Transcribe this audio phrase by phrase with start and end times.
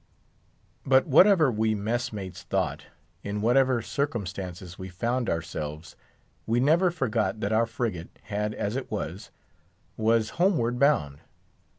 [0.83, 2.87] But whatever we mess mates thought,
[3.21, 5.95] in whatever circumstances we found ourselves,
[6.47, 9.29] we never forgot that our frigate, had as it was,
[9.97, 11.19] was homeward bound.